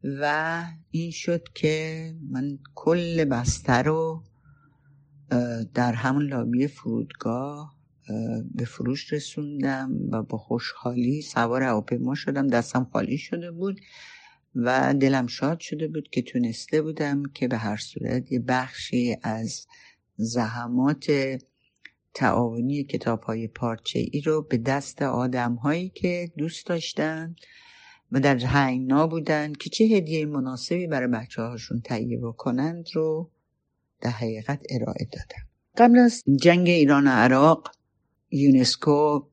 و 0.04 0.64
این 0.90 1.10
شد 1.10 1.48
که 1.54 2.14
من 2.30 2.58
کل 2.74 3.24
بسته 3.24 3.72
رو 3.72 4.22
در 5.74 5.92
همون 5.92 6.26
لابی 6.26 6.66
فرودگاه 6.66 7.79
به 8.54 8.64
فروش 8.64 9.12
رسوندم 9.12 9.92
و 10.10 10.22
با 10.22 10.38
خوشحالی 10.38 11.22
سوار 11.22 11.62
هواپیما 11.62 12.14
شدم. 12.14 12.46
دستم 12.46 12.88
خالی 12.92 13.18
شده 13.18 13.50
بود 13.50 13.80
و 14.54 14.94
دلم 14.94 15.26
شاد 15.26 15.60
شده 15.60 15.88
بود 15.88 16.08
که 16.10 16.22
تونسته 16.22 16.82
بودم 16.82 17.22
که 17.34 17.48
به 17.48 17.56
هر 17.56 17.76
صورت 17.76 18.32
یه 18.32 18.38
بخشی 18.38 19.16
از 19.22 19.66
زحمات 20.16 21.12
تعاونی 22.14 22.84
کتاب 22.84 23.22
های 23.22 23.48
پارچه 23.48 23.98
ای 24.12 24.20
رو 24.20 24.42
به 24.42 24.56
دست 24.56 25.02
آدم 25.02 25.54
هایی 25.54 25.88
که 25.88 26.32
دوست 26.38 26.66
داشتن 26.66 27.36
و 28.12 28.20
در 28.20 28.36
هنگنا 28.36 29.06
بودن 29.06 29.52
که 29.52 29.70
چه 29.70 29.84
هدیه 29.84 30.26
مناسبی 30.26 30.86
برای 30.86 31.08
بچه 31.08 31.42
هاشون 31.42 31.80
تهیه 31.80 32.18
بکنند 32.18 32.86
رو 32.94 33.30
در 34.00 34.10
حقیقت 34.10 34.60
ارائه 34.70 35.04
دادم. 35.12 35.46
قبل 35.76 35.98
از 35.98 36.24
جنگ 36.42 36.68
ایران 36.68 37.06
و 37.06 37.10
عراق 37.10 37.72
یونسکو 38.30 39.26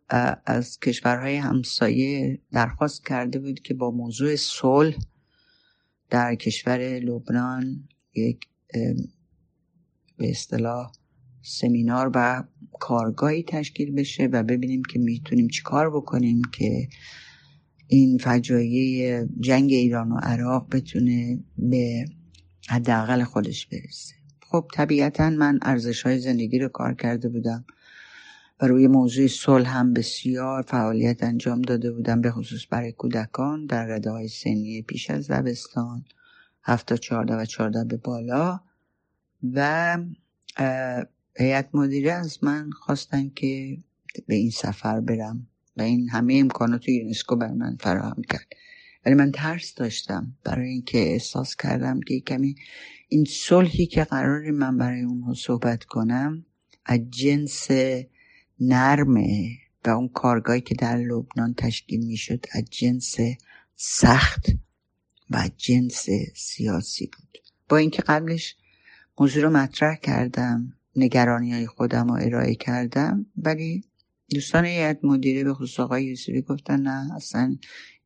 از 0.46 0.80
کشورهای 0.80 1.36
همسایه 1.36 2.42
درخواست 2.52 3.06
کرده 3.06 3.40
بود 3.40 3.60
که 3.60 3.74
با 3.74 3.92
موضوع 3.92 4.36
صلح 4.36 4.96
در 6.10 6.36
کشور 6.36 7.00
لبنان 7.00 7.88
یک 8.16 8.48
به 10.18 10.30
اصطلاح 10.30 10.92
سمینار 11.42 12.12
و 12.16 12.44
کارگاهی 12.80 13.44
تشکیل 13.44 13.92
بشه 13.92 14.26
و 14.26 14.44
ببینیم 14.44 14.82
که 14.84 15.00
می‌تونیم 15.00 15.48
چیکار 15.48 15.90
بکنیم 15.90 16.42
که 16.54 16.88
این 17.88 18.18
فجایع 18.18 19.26
جنگ 19.40 19.72
ایران 19.72 20.12
و 20.12 20.18
عراق 20.18 20.76
بتونه 20.76 21.40
به 21.58 22.06
حداقل 22.70 23.24
خودش 23.24 23.66
برسه. 23.66 24.16
خب 24.42 24.68
طبیعتا 24.74 25.30
من 25.30 25.60
ارزش 25.62 26.02
های 26.02 26.20
زندگی 26.20 26.60
رو 26.60 26.68
کار 26.68 26.94
کرده 26.94 27.30
بودم. 27.30 27.66
و 28.62 28.68
روی 28.68 28.88
موضوع 28.88 29.28
صلح 29.28 29.78
هم 29.78 29.94
بسیار 29.94 30.62
فعالیت 30.62 31.24
انجام 31.24 31.62
داده 31.62 31.92
بودم 31.92 32.22
به 32.22 32.32
خصوص 32.32 32.66
برای 32.70 32.92
کودکان 32.92 33.66
در 33.66 33.86
رده 33.86 34.12
های 34.12 34.28
سنی 34.28 34.82
پیش 34.82 35.10
از 35.10 35.32
دبستان 35.32 36.06
هفت 36.64 36.86
تا 36.86 36.96
چهارده 36.96 37.36
و 37.36 37.46
چهارده 37.46 37.84
به 37.84 37.98
بالا. 37.98 38.60
و 39.54 39.98
هیئت 41.36 41.70
مدیره 41.74 42.12
از 42.12 42.44
من 42.44 42.70
خواستن 42.72 43.30
که 43.30 43.78
به 44.28 44.36
این 44.36 44.50
سفر 44.50 45.00
برم 45.00 45.48
و 45.78 45.82
این 45.82 46.10
همه 46.10 46.34
امکانات 46.36 46.90
یونسکو 46.90 47.36
بر 47.36 47.52
من 47.52 47.78
فراهم 47.80 48.22
کرد. 48.30 48.48
ولی 49.06 49.16
من 49.16 49.32
ترس 49.32 49.76
داشتم 49.76 50.36
برای 50.44 50.70
اینکه 50.70 51.00
احساس 51.00 51.56
کردم 51.56 52.00
که 52.00 52.20
کمی 52.20 52.56
این 53.10 53.26
صلحی 53.26 53.86
که 53.86 54.04
قرار 54.04 54.52
من 54.52 54.78
برای 54.78 55.02
اونها 55.02 55.34
صحبت 55.34 55.84
کنم 55.84 56.46
از 56.86 57.00
جنس 57.10 57.68
نرمه 58.60 59.58
و 59.86 59.90
اون 59.90 60.08
کارگاهی 60.08 60.62
که 60.62 60.76
در 60.76 60.98
لبنان 60.98 61.54
تشکیل 61.54 62.06
می‌شد 62.06 62.46
از 62.52 62.64
جنس 62.70 63.18
سخت 63.76 64.46
و 65.30 65.50
جنس 65.58 66.06
سیاسی 66.36 67.06
بود. 67.18 67.38
با 67.70 67.78
اینکه 67.78 68.02
قبلش 68.02 68.56
موضوع 69.20 69.44
رو 69.44 69.50
مطرح 69.50 69.96
کردم 69.96 70.74
نگرانی 70.96 71.54
های 71.54 71.68
خودم 71.68 72.08
رو 72.08 72.14
ارائه 72.14 72.56
کردم 72.56 73.26
ولی 73.38 73.84
دوستان 74.30 74.66
هیئت 74.66 75.00
مدیره 75.04 75.44
به 75.44 75.54
خصوص 75.54 75.80
آقای 75.80 76.06
یوسفی 76.06 76.42
گفتن 76.42 76.82
نه 76.82 77.16
اصلا 77.16 77.58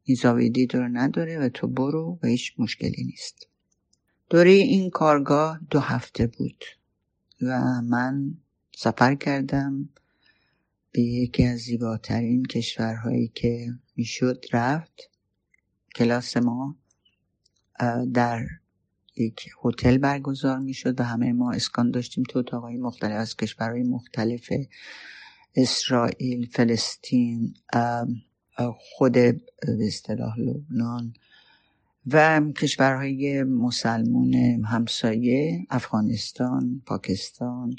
این 0.04 0.18
زاویه 0.22 0.50
دید 0.50 0.76
رو 0.76 0.88
نداره 0.88 1.40
و 1.40 1.50
تو 1.50 1.68
برو 1.68 2.20
و 2.24 2.28
هیچ 2.28 2.54
مشکلی 2.58 3.04
نیست. 3.04 3.48
دوره 4.30 4.52
این 4.52 4.90
کارگاه 4.90 5.60
دو 5.70 5.80
هفته 5.80 6.28
بود 6.28 6.64
و 7.42 7.82
من 7.82 8.34
سفر 8.76 9.16
کردم 9.16 9.90
به 10.92 11.02
یکی 11.02 11.44
از 11.44 11.60
زیباترین 11.60 12.46
کشورهایی 12.46 13.28
که 13.28 13.74
می‌شد 13.96 14.46
رفت. 14.54 15.10
کلاس 15.96 16.38
ما 16.38 16.78
در 18.14 18.46
یک 19.16 19.50
هتل 19.64 19.98
برگزار 19.98 20.60
می‌شد 20.60 21.00
و 21.00 21.04
همه 21.04 21.34
ما 21.34 21.52
اسکان 21.52 21.92
داشتیم. 21.92 22.24
تو 22.30 22.40
اتاقهای 22.40 22.78
مختلف 22.78 23.12
از 23.12 23.36
کشورهای 23.36 23.84
مختلف 23.84 24.54
اسرائیل 25.56 26.46
فلسطین 26.46 27.54
خود 28.78 29.12
به 29.12 29.42
اصطلاح 29.88 30.40
لبنان 30.40 31.14
و 32.08 32.42
کشورهای 32.58 33.44
مسلمون 33.44 34.34
همسایه 34.66 35.68
افغانستان 35.70 36.82
پاکستان 36.86 37.76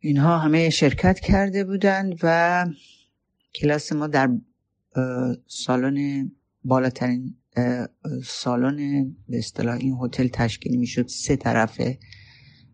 اینها 0.00 0.38
همه 0.38 0.70
شرکت 0.70 1.20
کرده 1.20 1.64
بودند 1.64 2.18
و 2.22 2.66
کلاس 3.54 3.92
ما 3.92 4.06
در 4.06 4.30
سالن 5.46 6.30
بالاترین 6.64 7.36
سالن 8.24 9.04
به 9.28 9.38
اصطلاح 9.38 9.76
این 9.76 9.96
هتل 10.00 10.28
تشکیل 10.28 10.76
می‌شد. 10.76 11.06
سه 11.08 11.36
طرفه 11.36 11.98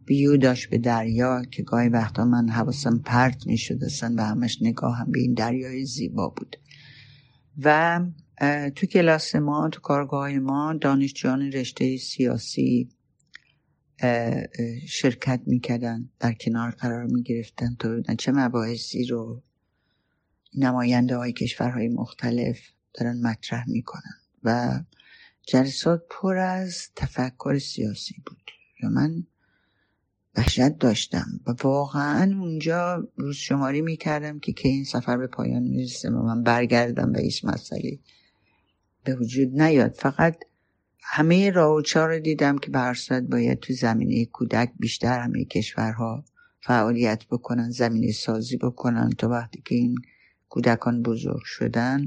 بیو 0.07 0.37
داشت 0.37 0.71
به 0.71 0.79
دریا 0.79 1.43
که 1.51 1.63
گاهی 1.63 1.89
وقتا 1.89 2.25
من 2.25 2.49
حواسم 2.49 2.99
پرت 2.99 3.47
می‌شد 3.47 3.85
اصلا 3.85 4.15
و 4.19 4.25
همش 4.25 4.63
نگاه 4.63 4.97
هم 4.97 5.11
به 5.11 5.21
این 5.21 5.35
دریای 5.35 5.85
زیبا 5.85 6.29
بود. 6.29 6.57
و 7.63 8.01
تو 8.77 8.87
کلاس 8.87 9.35
ما 9.35 9.69
تو 9.69 9.81
کارگاه 9.81 10.33
ما 10.33 10.75
دانشجویان 10.81 11.53
رشته 11.53 11.97
سیاسی 11.97 12.89
شرکت 14.89 15.41
می‌کردن 15.47 16.09
در 16.21 16.33
کنار 16.33 16.71
قرار 16.71 17.05
می‌گرفتن 17.05 17.77
تا 17.79 17.89
ببینن 17.89 18.17
چه 18.17 18.33
مباحثی 18.33 19.05
رو 19.05 19.43
نماینده 20.55 21.17
های 21.17 21.33
کشورهای 21.33 21.89
مختلف 21.89 22.59
دارن 22.95 23.21
مطرح 23.21 23.69
می‌کنن. 23.69 24.15
و 24.45 24.81
جلسات 25.47 26.03
پر 26.11 26.37
از 26.37 26.89
تفکر 26.97 27.59
سیاسی 27.59 28.23
بود. 28.27 28.51
و 28.83 28.89
من 28.89 29.27
وحشت 30.37 30.79
داشتم 30.79 31.41
و 31.47 31.55
واقعا 31.63 32.41
اونجا 32.41 33.09
روز 33.17 33.37
شماری 33.37 33.81
می‌کردم 33.81 34.39
که 34.39 34.53
که 34.53 34.69
این 34.69 34.85
سفر 34.85 35.17
به 35.17 35.27
پایان 35.27 35.63
می‌رسه 35.63 36.11
و 36.11 36.23
من 36.23 36.43
برگردم 36.43 37.13
و 37.13 37.19
هیچ 37.19 37.45
مسئله. 37.45 37.99
به 39.05 39.15
وجود 39.15 39.63
نیاد. 39.63 39.93
فقط 39.93 40.45
همه 41.07 41.51
و 41.51 41.83
رو 41.95 42.19
دیدم 42.19 42.59
که 42.59 42.71
برصد 42.71 43.23
باید 43.23 43.59
تو 43.61 43.73
زمینه 43.73 44.25
کودک 44.25 44.73
بیشتر 44.79 45.19
همه 45.19 45.45
کشورها 45.45 46.25
فعالیت 46.61 47.25
بکنن 47.31 47.71
زمینه 47.71 48.13
سازی 48.13 48.57
بکنن 48.57 49.11
تا 49.19 49.29
وقتی 49.29 49.63
که 49.65 49.75
این 49.75 49.97
کودکان 50.49 51.03
بزرگ 51.03 51.43
شدن 51.45 52.07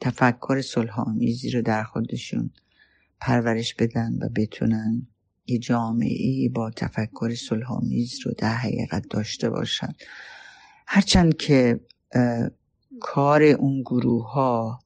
تفکر 0.00 0.60
صلحآمیزی 0.60 1.50
رو 1.50 1.62
در 1.62 1.84
خودشون 1.84 2.50
پرورش 3.20 3.74
بدن 3.74 4.18
و 4.22 4.28
بتونن 4.36 5.06
یه 5.46 5.58
جامعه 5.58 6.48
با 6.48 6.70
تفکر 6.70 7.34
صلحآمیز 7.34 8.26
رو 8.26 8.32
در 8.38 8.54
حقیقت 8.54 9.04
داشته 9.10 9.50
باشن. 9.50 9.94
هرچند 10.86 11.36
که 11.36 11.80
کار 13.00 13.42
اون 13.42 13.82
گروه 13.82 14.32
ها 14.32 14.78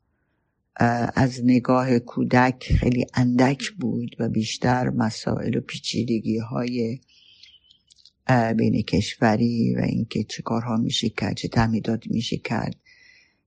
از 1.14 1.40
نگاه 1.44 1.98
کودک 1.98 2.72
خیلی 2.80 3.06
اندک 3.14 3.70
بود 3.70 4.16
و 4.18 4.28
بیشتر 4.28 4.90
مسائل 4.90 5.56
و 5.56 5.60
پیچیدگی 5.60 6.38
های 6.38 7.00
بین 8.56 8.82
کشوری 8.82 9.74
و 9.74 9.80
اینکه 9.80 10.24
چه 10.24 10.42
کارها 10.42 10.76
میشه 10.76 11.08
کرد 11.08 11.36
چه 11.36 11.48
تعمیدات 11.48 12.06
میشه 12.06 12.36
کرد 12.36 12.76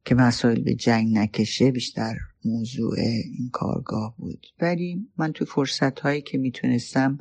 که 0.05 0.15
مسائل 0.15 0.61
به 0.61 0.75
جنگ 0.75 1.17
نکشه 1.17 1.71
بیشتر 1.71 2.17
موضوع 2.45 2.99
این 2.99 3.49
کارگاه 3.51 4.15
بود. 4.17 4.47
ولی 4.59 5.07
من 5.17 5.31
تو 5.31 5.45
فرصت 5.45 5.99
هایی 5.99 6.21
که 6.21 6.37
می‌تونستم 6.37 7.19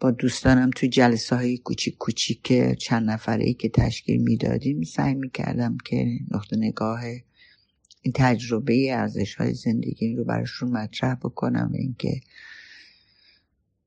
با 0.00 0.10
دوستانم 0.10 0.70
تو 0.76 0.86
جلسه 0.86 1.36
های 1.36 1.58
کوچیک 1.58 1.96
کوچیک 1.98 2.52
چند 2.78 3.10
نفره 3.10 3.44
ای 3.44 3.54
که 3.54 3.68
تشکیل 3.68 4.22
می‌دادیم 4.22 4.82
سعی 4.82 5.14
می‌کردم 5.14 5.76
که 5.84 6.06
نقطه 6.30 6.56
نگاه 6.56 7.00
این 8.02 8.12
تجربه 8.16 8.94
ارزش 8.94 9.34
های 9.34 9.54
زندگی 9.54 10.16
رو 10.16 10.24
براشون 10.24 10.70
مطرح 10.70 11.14
بکنم 11.14 11.70
و 11.72 11.76
اینکه 11.76 12.20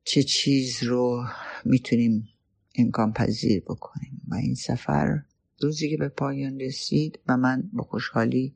چه 0.03 0.23
چیز 0.23 0.83
رو 0.83 1.25
می‌تونیم 1.65 2.27
امکان 2.75 3.13
پذیر 3.13 3.61
بکنیم. 3.61 4.21
و 4.27 4.35
این 4.35 4.55
سفر 4.55 5.23
روزی 5.59 5.89
که 5.89 5.97
به 5.97 6.09
پایان 6.09 6.59
رسید 6.59 7.19
و 7.27 7.37
من 7.37 7.69
با 7.73 7.83
خوشحالی 7.83 8.55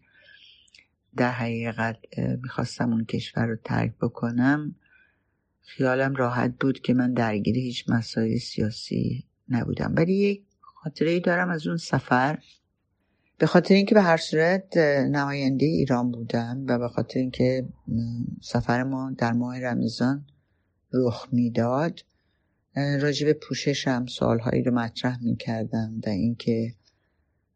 در 1.15 1.31
حقیقت 1.31 1.97
می‌خواستم 2.41 2.91
اون 2.91 3.05
کشور 3.05 3.45
رو 3.45 3.55
ترک 3.63 3.95
بکنم. 4.01 4.75
خیالم 5.61 6.15
راحت 6.15 6.53
بود 6.59 6.79
که 6.79 6.93
من 6.93 7.13
درگیر 7.13 7.57
هیچ 7.57 7.89
مسائل 7.89 8.37
سیاسی 8.37 9.25
نبودم. 9.49 9.93
ولی 9.95 10.13
یک 10.13 10.43
خاطره 10.61 11.09
ای 11.09 11.19
دارم 11.19 11.49
از 11.49 11.67
اون 11.67 11.77
سفر. 11.77 12.39
به 13.37 13.45
خاطر 13.45 13.75
اینکه 13.75 13.95
به 13.95 14.01
هر 14.01 14.17
صورت 14.17 14.77
نماینده 14.77 15.65
ایران 15.65 16.11
بودم 16.11 16.63
و 16.67 16.79
به 16.79 16.87
خاطر 16.87 17.19
اینکه 17.19 17.65
سفر 18.41 18.83
ما 18.83 19.11
در 19.17 19.31
ماه 19.31 19.59
رمضان 19.59 20.25
رخ 20.93 21.27
می‌داد 21.31 21.99
راجب 22.75 23.33
پوششم 23.33 24.05
سالهایی 24.05 24.63
رو 24.63 24.73
مطرح 24.73 25.23
می‌کردم 25.23 26.01
و 26.05 26.09
اینکه 26.09 26.73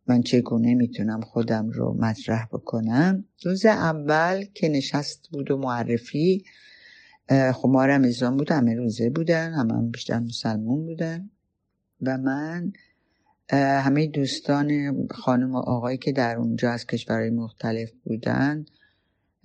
من 0.08 0.22
چگونه 0.22 0.76
می‌تونم 0.76 1.22
خودم 1.22 1.70
رو 1.70 1.94
مطرح 1.94 2.46
بکنم. 2.46 3.26
روز 3.44 3.65
اول 3.65 4.46
که 4.54 4.70
نشست 4.70 5.30
بود 5.32 5.52
و 5.52 5.58
معرفی 5.58 6.44
خب 7.54 7.70
ما 7.70 7.86
رمضان 7.86 8.38
بود 8.38 8.52
همه 8.52 8.76
روزه 8.76 9.10
بودن 9.10 9.54
همه 9.54 9.74
هم 9.74 9.92
بیشتر 9.92 10.20
مسلمون 10.20 10.86
بودن 10.86 11.30
و 12.02 12.18
من 12.18 12.74
همه 13.57 14.07
دوستان 14.07 14.93
خانم 15.12 15.55
و 15.55 15.57
آقایی 15.57 15.97
که 15.97 16.12
در 16.12 16.38
اونجا 16.38 16.71
از 16.71 16.85
کشورهای 16.85 17.29
مختلف 17.29 17.91
بودن 18.03 18.65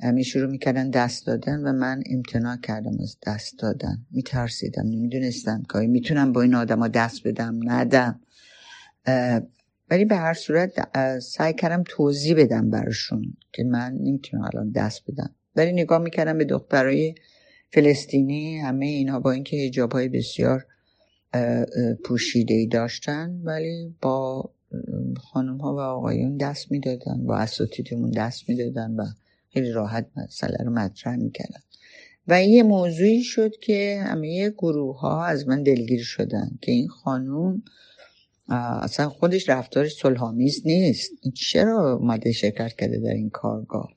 همه 0.00 0.22
شروع 0.22 0.50
می‌کردن 0.50 0.90
دست 0.90 1.26
دادن 1.26 1.60
و 1.60 1.72
من 1.72 2.02
امتناع 2.10 2.56
کردم 2.56 2.96
از 3.02 3.16
دست 3.26 3.58
دادن. 3.58 4.06
میترسیدم 4.10 4.82
نمی‌دونستم 4.86 5.62
که 5.72 5.78
می‌تونم 5.78 6.32
با 6.32 6.42
این 6.42 6.54
آدم 6.54 6.88
دست 6.88 7.26
بدم 7.28 7.60
ندم. 7.70 8.20
ولی 9.90 10.04
به 10.04 10.16
هر 10.16 10.34
صورت 10.34 10.98
سعی 11.18 11.54
کردم 11.54 11.84
توضیح 11.86 12.36
بدم 12.36 12.70
براشون 12.70 13.36
که 13.52 13.64
من 13.64 13.94
نمی‌تونم 14.00 14.42
الان 14.42 14.70
دست 14.70 15.02
بدم. 15.10 15.34
ولی 15.56 15.72
نگاه 15.72 15.98
می‌کردم 15.98 16.38
به 16.38 16.44
دخترای 16.44 17.14
فلسطینی 17.72 18.58
همه 18.58 18.86
اینها 18.86 19.20
با 19.20 19.32
اینکه 19.32 19.56
هجاب 19.56 20.16
بسیار 20.16 20.66
پوشیده 22.04 22.54
ای 22.54 22.66
داشتن 22.66 23.40
ولی 23.44 23.94
با 24.02 24.50
خانم 25.16 25.56
ها 25.56 25.74
و 25.74 25.78
آقایون 25.78 26.36
دست 26.36 26.72
می‌دادن 26.72 27.26
با 27.26 27.36
اساتیدمون 27.36 28.10
دست 28.10 28.48
می‌دادن 28.48 28.90
و 28.90 29.04
خیلی 29.52 29.70
راحت 29.70 30.06
مسئله 30.16 30.56
رو 30.64 30.70
مطرح 30.70 31.16
می‌کردن. 31.16 31.60
و 32.28 32.42
یه 32.42 32.62
موضوعی 32.62 33.22
شد 33.22 33.56
که 33.56 34.02
همه 34.06 34.50
گروه 34.50 35.00
ها 35.00 35.24
از 35.24 35.48
من 35.48 35.62
دلگیر 35.62 36.02
شدن 36.02 36.50
که 36.62 36.72
این 36.72 36.88
خانوم 36.88 37.62
اصلا 38.48 39.08
خودش 39.08 39.48
رفتارش 39.48 39.94
صلحآمیز 39.94 40.62
نیست. 40.64 41.10
چرا 41.34 41.94
اومده 41.94 42.32
شرکت 42.32 42.72
کرده 42.72 42.98
در 42.98 43.14
این 43.14 43.30
کارگاه؟ 43.30 43.92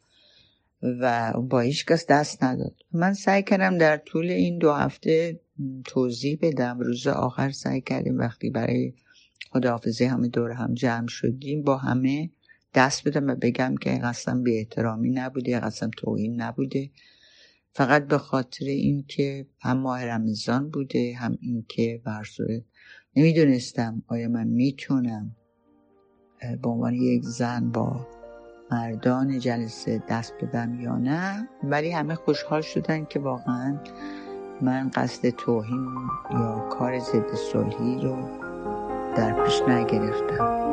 و 0.81 1.33
با 1.41 1.59
هیچ 1.59 1.85
کس 1.85 2.05
دست 2.05 2.43
نداد. 2.43 2.75
من 2.91 3.13
سعی 3.13 3.43
کردم 3.43 3.77
در 3.77 3.97
طول 3.97 4.29
این 4.29 4.57
دو 4.57 4.73
هفته 4.73 5.39
توضیح 5.85 6.39
بدم. 6.41 6.79
روز 6.79 7.07
آخر 7.07 7.51
سعی 7.51 7.81
کردیم 7.81 8.17
وقتی 8.17 8.49
برای 8.49 8.93
خداحافظی 9.51 10.05
همه 10.05 10.27
دور 10.27 10.51
هم 10.51 10.73
جمع 10.73 11.07
شدیم 11.07 11.63
با 11.63 11.77
همه 11.77 12.29
دست 12.73 13.07
بدم 13.07 13.27
و 13.29 13.35
بگم 13.35 13.75
که 13.75 13.89
قسم 14.03 14.43
به 14.43 14.57
احترامی 14.57 15.09
نبوده 15.09 15.59
قسم 15.59 15.89
توهین 15.97 16.41
نبوده. 16.41 16.89
فقط 17.73 18.07
به 18.07 18.17
خاطر 18.17 18.65
اینکه 18.65 19.47
هم 19.61 19.77
ماه 19.77 20.05
رمضان 20.05 20.69
بوده 20.69 21.15
هم 21.15 21.37
اینکه 21.41 22.01
برصورت 22.05 22.63
نمی‌دونستم 23.15 24.03
آیا 24.07 24.29
من 24.29 24.47
می‌تونم 24.47 25.35
به 26.61 26.69
عنوان 26.69 26.93
یک 26.93 27.23
زن 27.23 27.71
با 27.71 28.07
مردان 28.71 29.39
جلسه 29.39 30.03
دست 30.09 30.33
بدم 30.41 30.81
یا 30.81 30.97
نه. 30.97 31.49
ولی 31.63 31.91
همه 31.91 32.15
خوشحال 32.15 32.61
شدن 32.61 33.05
که 33.05 33.19
واقعا 33.19 33.79
من 34.61 34.91
قصد 34.95 35.29
توهین 35.29 35.87
یا 36.31 36.69
کار 36.69 36.99
ضد 36.99 37.35
صلحی 37.35 38.01
رو 38.01 38.15
در 39.15 39.43
پیش 39.43 39.61
نگرفتم. 39.61 40.66